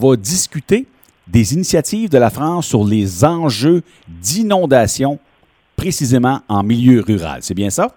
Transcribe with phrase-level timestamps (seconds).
[0.00, 0.86] On va discuter
[1.26, 5.18] des initiatives de la France sur les enjeux d'inondation,
[5.76, 7.38] précisément en milieu rural.
[7.40, 7.88] C'est bien ça?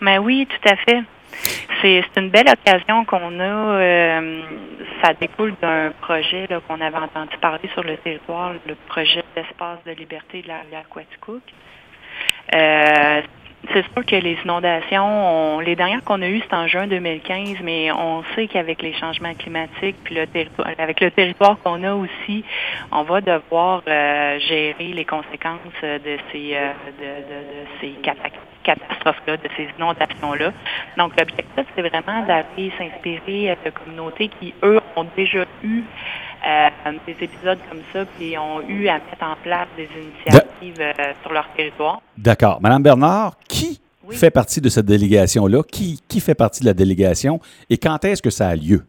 [0.00, 1.02] Ben oui, tout à fait.
[1.80, 3.42] C'est une belle occasion qu'on a.
[3.42, 4.42] Euh,
[5.02, 9.90] ça découle d'un projet qu'on avait entendu parler sur le territoire, le projet d'espace de
[9.90, 11.42] liberté de la rivière Quaticook.
[12.54, 13.22] Euh,
[13.70, 17.92] c'est sûr que les inondations, les dernières qu'on a eues, c'est en juin 2015, mais
[17.92, 20.26] on sait qu'avec les changements climatiques, puis le
[20.78, 22.44] avec le territoire qu'on a aussi,
[22.90, 27.94] on va devoir euh, gérer les conséquences de ces, euh, de, ces
[28.64, 30.52] catastrophes-là, de ces inondations-là.
[30.96, 35.84] Donc, l'objectif, c'est vraiment d'aller s'inspirer de communautés qui, eux, ont déjà eu
[36.44, 41.12] euh, des épisodes comme ça, puis ont eu à mettre en place des initiatives euh,
[41.22, 42.00] sur leur territoire.
[42.18, 42.60] D'accord.
[42.60, 45.62] Madame Bernard, qui fait partie de cette délégation-là?
[45.70, 47.40] Qui, qui fait partie de la délégation?
[47.70, 48.84] Et quand est-ce que ça a lieu?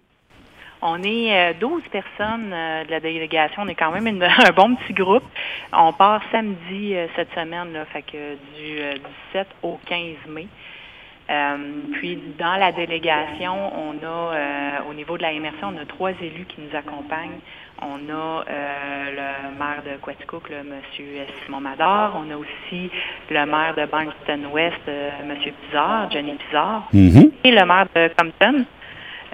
[0.81, 3.62] On est 12 euh, personnes de la délégation.
[3.62, 4.07] On est quand même
[4.48, 5.23] un bon petit groupe.
[5.71, 8.99] On part samedi cette semaine, là, fait que du
[9.31, 10.48] 17 au 15 mai.
[11.29, 11.57] Euh,
[11.93, 16.12] puis dans la délégation, on a euh, au niveau de la immersion, on a trois
[16.21, 17.40] élus qui nous accompagnent.
[17.82, 22.15] On a euh, le maire de Quaticook, le monsieur Simon Mador.
[22.15, 22.90] On a aussi
[23.30, 24.90] le maire de Barnston West,
[25.26, 27.32] monsieur Pizarre, Johnny Pizarre, mm-hmm.
[27.43, 28.65] et le maire de Compton,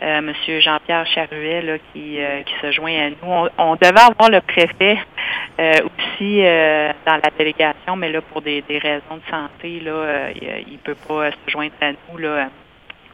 [0.01, 3.49] euh, Monsieur Jean-Pierre Charuet qui, euh, qui se joint à nous.
[3.57, 5.18] On, devait avoir le préfet euh,
[5.57, 6.41] aussi
[7.05, 11.31] dans la délégation, mais là, pour des, raisons de santé, là, il ne peut pas
[11.31, 12.17] se joindre à nous.
[12.17, 12.49] Là.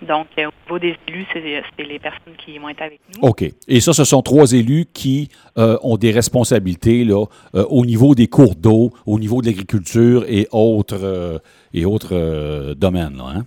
[0.02, 3.28] Donc, au niveau des élus, c'est les personnes qui vont être avec nous.
[3.28, 3.46] OK.
[3.68, 8.56] Et ça, ce sont trois élus qui ont des responsabilités là, au niveau des cours
[8.56, 11.42] d'eau, au niveau de l'agriculture et autres,
[11.74, 13.18] et autres domaines.
[13.18, 13.46] Là, hein?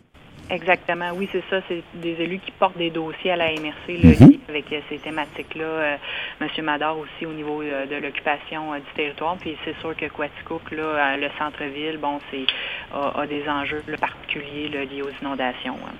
[0.50, 1.60] Exactement, oui, c'est ça.
[1.68, 4.38] C'est des élus qui portent des dossiers à la MRC là, mhm.
[4.48, 5.64] avec euh, ces thématiques-là.
[5.64, 5.96] Euh,
[6.40, 9.36] Monsieur Mador aussi au niveau euh, de l'occupation du territoire.
[9.38, 12.46] Puis c'est sûr que Quaticook, là, le centre-ville, bon, c'est
[12.94, 15.76] a, des enjeux particuliers liés aux inondations.
[15.86, 15.94] Hein.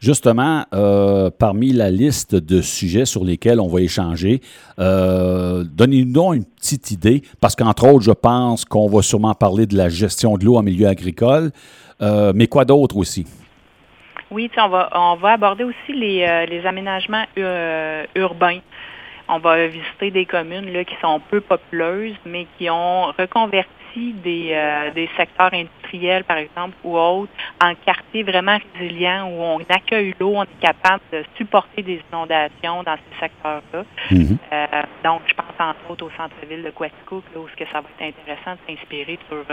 [0.00, 0.64] Justement,
[1.38, 4.40] parmi la liste de sujets sur lesquels on va échanger,
[4.76, 9.88] donnez-nous une petite idée, parce qu'entre autres, je pense qu'on va sûrement parler de la
[9.88, 11.52] gestion de l'eau en milieu agricole,
[12.00, 13.26] mais quoi d'autre aussi?
[14.32, 18.60] Oui, on va, on va aborder aussi les, euh, les aménagements euh, urbains.
[19.28, 24.52] On va visiter des communes là, qui sont peu populeuses, mais qui ont reconverti des,
[24.52, 27.30] euh, des secteurs industriels, par exemple, ou autres,
[27.62, 32.82] en quartiers vraiment résilients où on accueille l'eau, on est capable de supporter des inondations
[32.84, 33.84] dans ces secteurs-là.
[34.10, 34.84] Mm-hmm.
[35.04, 37.88] donc, je pense entre autres au centre-ville de Quaticook, là, où ce que ça va
[38.00, 39.44] être intéressant de s'inspirer sur,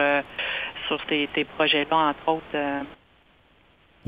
[0.87, 2.85] sur ces, ces projets-là, entre autres.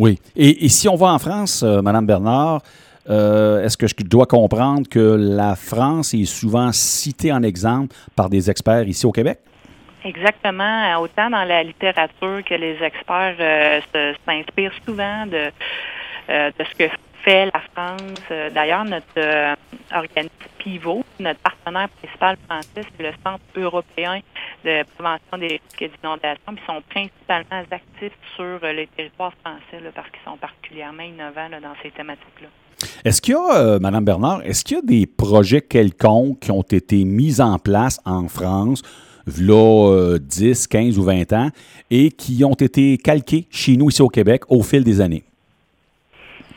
[0.01, 0.17] Oui.
[0.35, 2.63] Et, si on va en France, euh, Madame Bernard,
[3.07, 8.27] euh, est-ce que je dois comprendre que la France est souvent citée en exemple par
[8.27, 9.37] des experts ici au Québec?
[10.03, 10.99] Exactement.
[10.99, 13.79] Autant dans la littérature que les experts euh,
[14.25, 15.51] s'inspirent souvent de,
[16.27, 16.91] de ce que
[17.21, 18.51] fait la France.
[18.55, 19.55] D'ailleurs, notre
[19.93, 24.21] organisme pivot, notre partenaire principal français, c'est le Centre européen
[24.63, 30.09] de prévention des risques d'inondation, Ils sont principalement actifs sur euh, les territoires français parce
[30.09, 32.47] qu'ils sont particulièrement innovants dans ces thématiques-là.
[33.05, 36.51] Est-ce qu'il y a, euh, Madame Bernard, est-ce qu'il y a des projets quelconques qui
[36.51, 38.81] ont été mis en place en France,
[39.39, 41.49] là, 10, 15 ou 20 ans,
[41.89, 45.23] et qui ont été calqués chez nous ici au Québec au fil des années?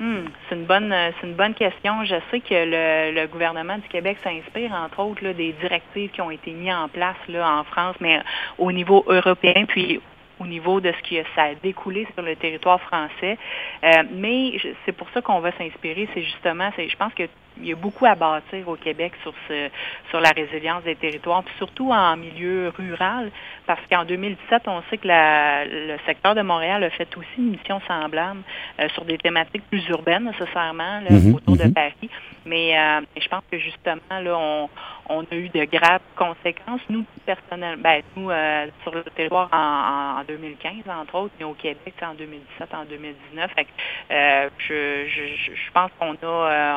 [0.01, 2.05] Hmm, c'est une bonne euh, c'est une bonne question.
[2.05, 6.51] Je sais que le, gouvernement du Québec s'inspire, entre autres, des directives qui ont été
[6.51, 8.21] mises en place là, en France, mais
[8.59, 10.01] au niveau européen, puis
[10.41, 13.39] au niveau de ce qui a découlé sur le territoire français.
[13.85, 16.09] Euh, mais c'est pour ça qu'on va s'inspirer.
[16.13, 17.25] C'est justement, c'est, je pense que
[17.61, 19.69] il y a beaucoup à bâtir au Québec sur ce,
[20.11, 23.31] sur la résilience des territoires, puis surtout en milieu rural,
[23.67, 27.51] parce qu'en 2017, on sait que la, le secteur de Montréal a fait aussi une
[27.51, 28.41] mission semblable
[28.81, 31.75] euh, sur des thématiques plus urbaines nécessairement mhm, autour de mhm.
[31.75, 32.11] Paris.
[32.47, 34.69] Mais euh, je pense que justement là, on,
[35.09, 36.81] on a eu de graves conséquences.
[36.89, 41.55] Nous, personnellement, ben, nous, euh, sur le territoire en, en, 2015, entre autres, mais au
[41.55, 43.51] Québec, en 2017, en 2019.
[43.55, 43.67] Fait
[44.11, 46.75] euh, je, je, je, pense qu'on a, euh,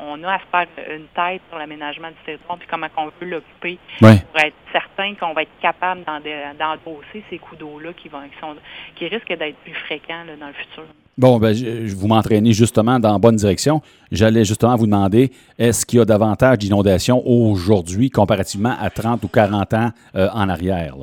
[0.00, 3.30] on, a à se faire une tête sur l'aménagement du territoire puis comment on veut
[3.30, 4.08] l'occuper pour
[4.40, 8.56] être certain qu'on va être capable d'endosser ces coups d'eau-là qui, vont, qui, sont,
[8.96, 10.84] qui risquent d'être plus fréquents là, dans le futur.
[11.18, 13.82] Bon, ben, je, vous m'entraînez justement dans la bonne direction.
[14.10, 19.28] J'allais justement vous demander, est-ce qu'il y a davantage d'inondations aujourd'hui comparativement à 30 ou
[19.28, 20.94] 40 ans euh, en arrière?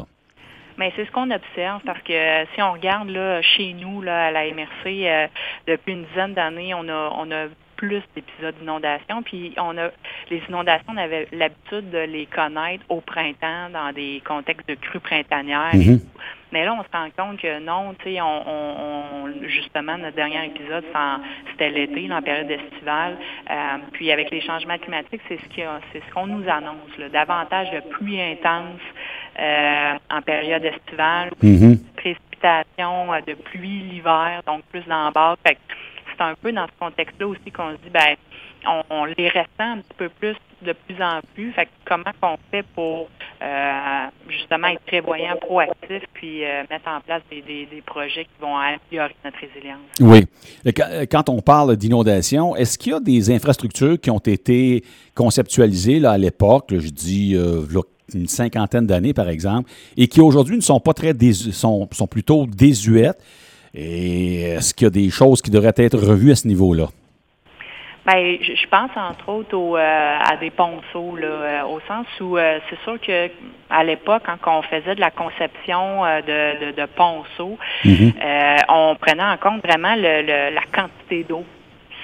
[0.80, 4.28] Mais c'est ce qu'on observe parce que euh, si on regarde là, chez nous là,
[4.28, 5.28] à la MRC, euh,
[5.68, 7.48] depuis une dizaine d'années, on a, on a
[7.80, 9.24] plus d'épisodes d'inondation.
[9.24, 9.90] Puis on a
[10.30, 15.00] les inondations, on avait l'habitude de les connaître au printemps dans des contextes de crues
[15.00, 15.74] printanières.
[15.74, 16.02] Mhm.
[16.52, 20.46] Mais là, on se rend compte que non, tu sais, on, on, justement, notre dernier
[20.48, 20.84] épisode,
[21.52, 23.18] c'était l'été, dans la période estivale.
[23.50, 23.54] Euh,
[23.94, 25.46] puis avec les changements climatiques, c'est ce
[25.94, 28.82] c'est ce qu'on nous annonce, là, davantage de pluie intense
[29.40, 31.30] euh, en période estivale,
[31.96, 35.40] précipitations euh, de pluie l'hiver, donc plus d'embarque.
[36.20, 38.16] C'est un peu dans ce contexte-là aussi qu'on se dit, ben,
[38.90, 41.54] on, les ressent un petit peu plus de plus en plus.
[41.54, 43.08] Fait que comment qu'on fait pour
[43.42, 49.16] euh, justement être prévoyant, proactif, puis euh, mettre en place des, projets qui vont améliorer
[49.24, 49.80] notre résilience?
[50.02, 50.26] Oui.
[50.66, 50.74] Et
[51.08, 54.84] quand- on parle d'inondation, est-ce qu'il y a des infrastructures qui ont été
[55.16, 57.64] conceptualisées à l'époque, je dis euh,
[58.14, 62.08] une cinquantaine d'années par exemple, et qui aujourd'hui ne sont pas très désu- sont, sont
[62.08, 63.24] plutôt désuètes?
[63.74, 66.88] Et est-ce qu'il y a des choses qui devraient être revues à ce niveau-là?
[68.06, 69.80] Ben, je, pense entre autres au, euh,
[70.20, 73.30] à des ponceaux, là, euh, au sens où euh, c'est sûr que
[73.70, 78.14] à l'époque, quand on faisait de la conception euh, de, de, de ponceaux, Mhm.
[78.70, 81.44] on prenait en compte vraiment le, le- la quantité d'eau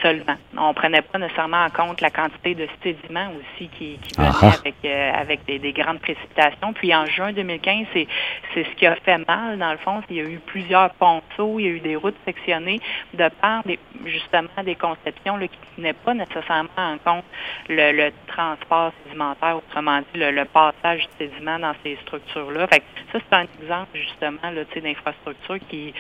[0.02, 0.36] seulement.
[0.58, 4.40] On prenait pas nécessairement en compte la quantité de sédiments aussi qui, qui venait Ah
[4.42, 4.52] ah.
[4.60, 6.74] avec, euh, avec des, des grandes précipitations.
[6.74, 8.08] Puis en juin 2015, c'est
[8.54, 10.02] c'est ce qui a fait mal, dans le fond.
[10.10, 12.80] Il y a eu plusieurs ponceaux, il y a eu des routes sectionnées
[13.14, 17.26] de par des, justement des conceptions là, qui ne tenaient pas nécessairement en compte
[17.70, 22.68] le, le transport sédimentaire, autrement dit, le, le passage du sédiment dans ces structures-là.
[22.68, 25.94] Fait que ça, c'est un exemple justement là, tu sais, d'infrastructure qui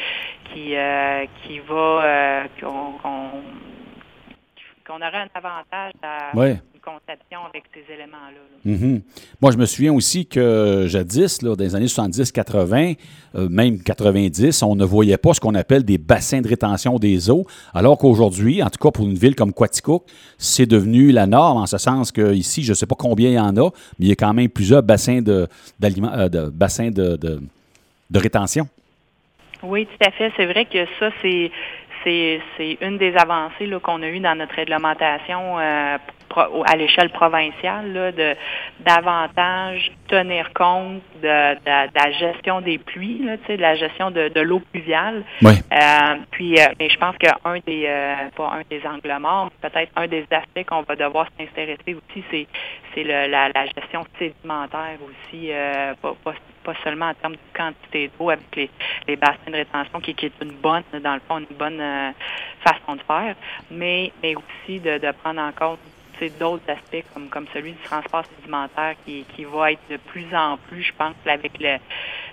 [0.53, 3.29] qui euh, qui va euh, qu'on qu'on
[4.87, 6.61] qu'on aurait un avantage à Ouais.
[6.75, 8.33] une conception avec ces éléments-là.
[8.33, 8.71] là.
[8.71, 9.01] Mhm.
[9.41, 12.95] Moi, je me souviens aussi que jadis, là, dans les années 70-80,
[13.35, 17.31] euh, même 90, on ne voyait pas ce qu'on appelle des bassins de rétention des
[17.31, 20.03] eaux, alors qu'aujourd'hui, en tout cas pour une ville comme Quaticook,
[20.37, 23.39] c'est devenu la norme, en ce sens qu'ici, je ne sais pas combien il y
[23.39, 25.47] en a, mais il y a quand même plusieurs bassins de,
[25.79, 27.41] d'aliments- euh, de, bassins de, de-
[28.11, 28.67] de rétention.
[29.65, 30.31] Oui, tout à fait.
[30.37, 31.51] C'est vrai que ça, c'est
[32.07, 35.97] c'est une des avancées qu'on a eues dans notre réglementation euh,
[36.29, 38.35] pro- à l'échelle provinciale, là, de
[38.81, 44.27] davantage tenir compte de, de- de la gestion des pluies, là, de la gestion de,
[44.29, 45.23] de l'eau pluviale.
[45.41, 45.53] Oui.
[45.73, 47.87] Euh, puis, euh, mais je pense qu'un des,
[48.35, 52.47] pas un des angles morts, peut-être un des aspects qu'on va devoir s'intéresser aussi, c'est,
[53.03, 55.49] la, la gestion sédimentaire aussi,
[56.03, 56.33] pas, pas,
[56.65, 58.69] pas seulement en termes de quantité d'eau avec les,
[59.07, 62.11] les bassins de rétention, qui, est une bonne, dans le fond, une bonne euh,
[62.61, 63.35] façon de faire,
[63.71, 65.79] mais, mais aussi de, prendre en compte
[66.39, 70.57] d'autres aspects comme, comme celui du transport sédimentaire qui, qui va être de plus en
[70.57, 71.77] plus, je pense, avec le,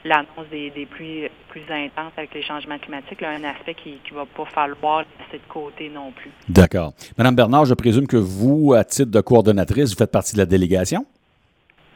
[0.04, 4.44] l'annonce des, pluies plus intenses avec les changements climatiques, un aspect qui ne va pas
[4.44, 6.30] falloir laisser de côté non plus.
[6.48, 6.92] D'accord.
[7.18, 10.46] Madame Bernard, je présume que vous, à titre de coordonnatrice, vous faites partie de la
[10.46, 11.04] délégation?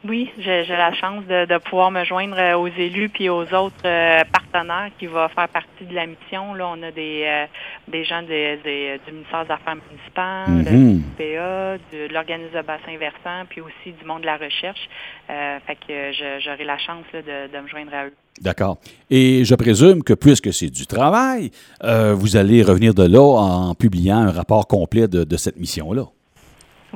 [0.05, 3.75] Oui, j'ai la chance de, de pouvoir me joindre euh, aux élus puis aux autres
[3.87, 6.55] euh, partenaires qui vont faire partie de la mission.
[6.55, 7.47] Là, on a des, euh,
[7.89, 12.63] des gens des- des- du ministère des Affaires municipales, du PA, de, de l'organisme de
[12.63, 14.89] bassin versant, puis aussi du monde de la recherche.
[15.29, 16.13] Euh, fait que
[16.45, 18.13] j'aurai la chance là, de, de me joindre à eux.
[18.41, 18.77] D'accord.
[19.11, 21.51] Et je présume que puisque c'est du travail,
[21.83, 26.05] vous allez revenir de là en publiant un rapport complet de, de cette mission-là.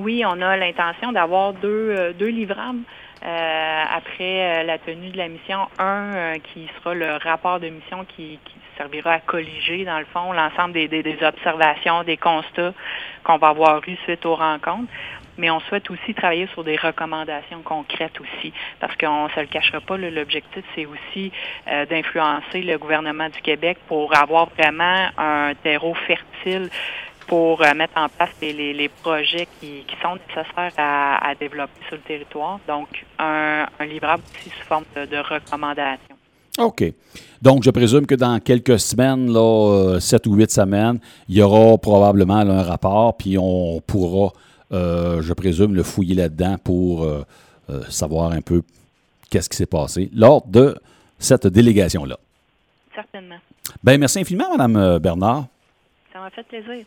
[0.02, 2.81] Oui, on a l'intention d'avoir deux, euh, deux livrables
[3.23, 5.58] euh, après euh, la tenue de la mission.
[5.79, 10.06] Un euh, qui sera le rapport de mission qui, qui servira à colliger, dans le
[10.06, 12.72] fond, l'ensemble des, des, des observations, des constats
[13.25, 14.91] qu'on va avoir eus suite aux rencontres.
[15.36, 19.46] Mais on souhaite aussi travailler sur des recommandations concrètes aussi, parce qu'on ne se le
[19.46, 21.32] cachera pas, l'objectif, c'est aussi
[21.89, 26.69] d'influencer le gouvernement du Québec pour avoir vraiment un terreau fertile
[27.31, 31.34] pour euh, mettre en place les, les, les projets qui, qui sont nécessaires à, à
[31.37, 32.58] développer sur le territoire.
[32.67, 32.89] Donc,
[33.20, 36.17] un, un livrable aussi sous forme de, de recommandation.
[36.58, 36.82] OK.
[37.41, 41.43] Donc, je présume que dans quelques semaines, là, euh, sept ou huit semaines, il y
[41.43, 44.32] aura probablement là, un rapport, puis on pourra,
[44.72, 47.25] euh, je présume, le fouiller là-dedans pour euh,
[47.70, 48.63] euh, savoir un peu
[49.31, 50.77] qu'est-ce qui s'est passé lors de
[51.17, 52.19] cette délégation-là.
[52.93, 53.39] Certainement.
[53.84, 55.44] Bien, merci infiniment, Mme Bernard.
[56.13, 56.84] Ça m'a fait plaisir.